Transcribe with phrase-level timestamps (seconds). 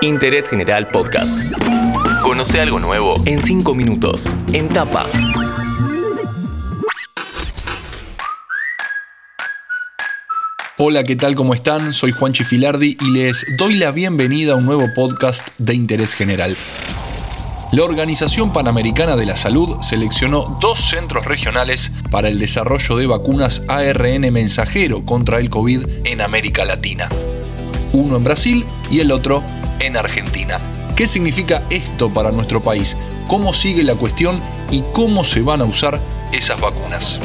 [0.00, 1.36] Interés General Podcast.
[2.22, 4.32] Conoce algo nuevo en 5 minutos.
[4.52, 5.06] En tapa.
[10.76, 11.34] Hola, ¿qué tal?
[11.34, 11.92] ¿Cómo están?
[11.92, 16.56] Soy Juan Chifilardi y les doy la bienvenida a un nuevo podcast de Interés General.
[17.72, 23.62] La Organización Panamericana de la Salud seleccionó dos centros regionales para el desarrollo de vacunas
[23.66, 27.08] ARN mensajero contra el COVID en América Latina.
[27.92, 29.42] Uno en Brasil y el otro
[29.80, 30.58] en Argentina.
[30.96, 32.96] ¿Qué significa esto para nuestro país?
[33.28, 34.40] ¿Cómo sigue la cuestión
[34.70, 36.00] y cómo se van a usar
[36.32, 37.20] esas vacunas?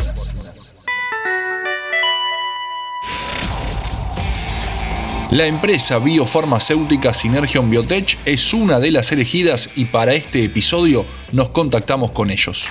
[5.34, 11.50] La empresa biofarmacéutica Synergion Biotech es una de las elegidas y para este episodio nos
[11.50, 12.68] contactamos con ellos.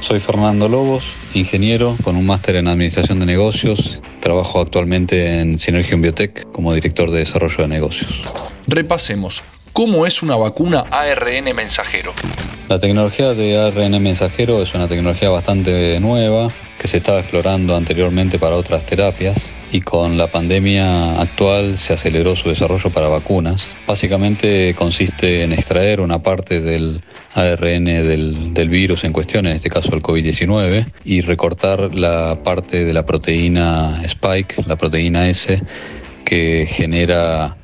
[0.00, 1.02] Soy Fernando Lobos,
[1.34, 3.98] ingeniero con un máster en Administración de Negocios.
[4.20, 8.14] Trabajo actualmente en Synergion Biotech como director de desarrollo de negocios.
[8.66, 12.12] Repasemos, ¿cómo es una vacuna ARN mensajero?
[12.68, 18.38] La tecnología de ARN mensajero es una tecnología bastante nueva que se estaba explorando anteriormente
[18.38, 23.74] para otras terapias y con la pandemia actual se aceleró su desarrollo para vacunas.
[23.86, 27.02] Básicamente consiste en extraer una parte del
[27.34, 32.84] ARN del, del virus en cuestión, en este caso el COVID-19, y recortar la parte
[32.84, 35.60] de la proteína Spike, la proteína S,
[36.24, 37.56] que genera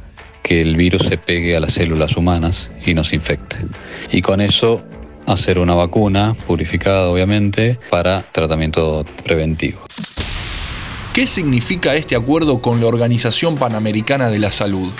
[0.49, 3.59] que el virus se pegue a las células humanas y nos infecte.
[4.11, 4.83] Y con eso
[5.27, 9.81] hacer una vacuna purificada, obviamente, para tratamiento preventivo.
[11.13, 14.91] ¿Qué significa este acuerdo con la Organización Panamericana de la Salud?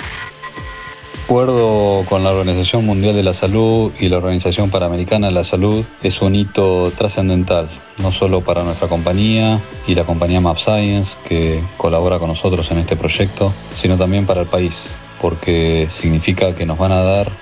[1.25, 5.85] acuerdo con la Organización Mundial de la Salud y la Organización Panamericana de la Salud
[6.03, 7.69] es un hito trascendental,
[7.99, 12.79] no solo para nuestra compañía y la compañía Map Science, que colabora con nosotros en
[12.79, 14.91] este proyecto, sino también para el país,
[15.21, 17.33] porque significa que nos van a dar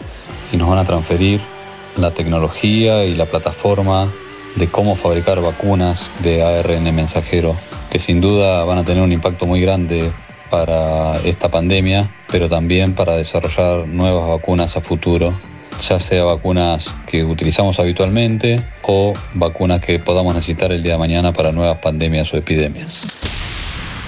[0.53, 1.41] y nos van a transferir
[1.97, 4.13] la tecnología y la plataforma
[4.57, 7.57] de cómo fabricar vacunas de ARN mensajero,
[7.91, 10.11] que sin duda van a tener un impacto muy grande
[10.51, 15.33] para esta pandemia, pero también para desarrollar nuevas vacunas a futuro,
[15.89, 21.33] ya sea vacunas que utilizamos habitualmente o vacunas que podamos necesitar el día de mañana
[21.33, 23.26] para nuevas pandemias o epidemias.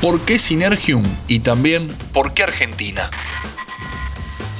[0.01, 1.03] ¿Por qué Synergium?
[1.27, 3.11] Y también, ¿por qué Argentina?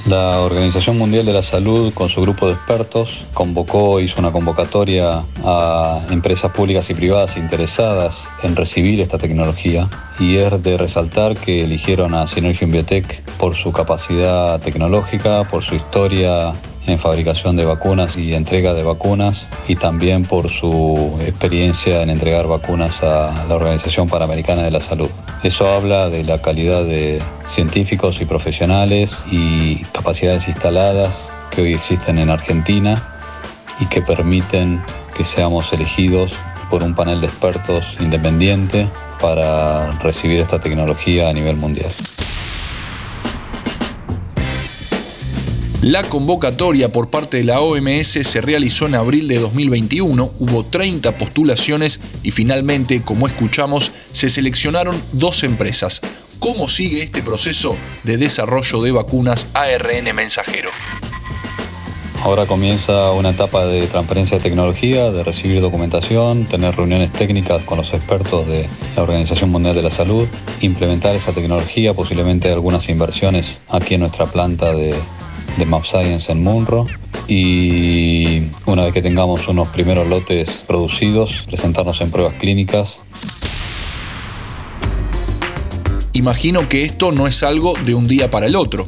[0.05, 5.23] La Organización Mundial de la Salud, con su grupo de expertos, convocó, hizo una convocatoria
[5.45, 9.89] a empresas públicas y privadas interesadas en recibir esta tecnología
[10.19, 15.75] y es de resaltar que eligieron a Synergium Biotech por su capacidad tecnológica, por su
[15.75, 16.53] historia
[16.85, 22.47] en fabricación de vacunas y entrega de vacunas y también por su experiencia en entregar
[22.47, 25.09] vacunas a la Organización Panamericana de la Salud.
[25.43, 32.19] Eso habla de la calidad de científicos y profesionales y capacidades instaladas que hoy existen
[32.19, 33.01] en Argentina
[33.79, 34.83] y que permiten
[35.15, 36.33] que seamos elegidos
[36.69, 38.89] por un panel de expertos independiente
[39.21, 41.91] para recibir esta tecnología a nivel mundial.
[45.81, 51.17] La convocatoria por parte de la OMS se realizó en abril de 2021, hubo 30
[51.17, 56.01] postulaciones y finalmente, como escuchamos, se seleccionaron dos empresas.
[56.39, 60.69] ¿Cómo sigue este proceso de desarrollo de vacunas ARN mensajero?
[62.23, 67.77] Ahora comienza una etapa de transferencia de tecnología, de recibir documentación, tener reuniones técnicas con
[67.77, 68.67] los expertos de
[68.97, 70.27] la Organización Mundial de la Salud,
[70.59, 74.93] implementar esa tecnología, posiblemente algunas inversiones aquí en nuestra planta de,
[75.57, 76.85] de Map Science en Munro
[77.27, 82.97] y una vez que tengamos unos primeros lotes producidos, presentarnos en pruebas clínicas.
[86.13, 88.87] Imagino que esto no es algo de un día para el otro.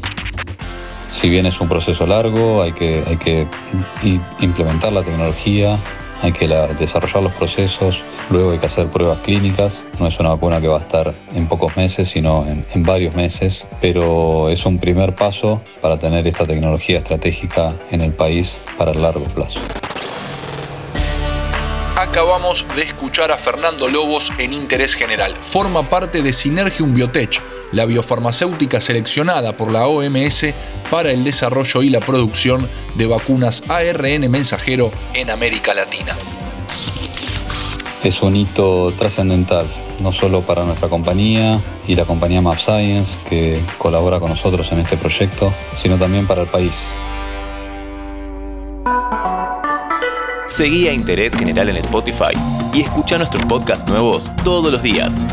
[1.10, 3.48] Si bien es un proceso largo, hay que, hay que
[4.40, 5.82] implementar la tecnología,
[6.22, 8.00] hay que desarrollar los procesos,
[8.30, 9.84] luego hay que hacer pruebas clínicas.
[10.00, 13.16] No es una vacuna que va a estar en pocos meses, sino en, en varios
[13.16, 18.92] meses, pero es un primer paso para tener esta tecnología estratégica en el país para
[18.92, 19.60] el largo plazo.
[21.96, 25.36] Acabamos de escuchar a Fernando Lobos en Interés General.
[25.42, 27.40] Forma parte de Synergium Biotech,
[27.72, 30.54] la biofarmacéutica seleccionada por la OMS
[30.90, 36.18] para el desarrollo y la producción de vacunas ARN mensajero en América Latina.
[38.04, 39.68] Es un hito trascendental,
[40.00, 44.80] no solo para nuestra compañía y la compañía Map Science, que colabora con nosotros en
[44.80, 46.76] este proyecto, sino también para el país.
[50.48, 52.34] Seguí a Interés General en Spotify
[52.74, 55.26] y escucha nuestros podcasts nuevos todos los días.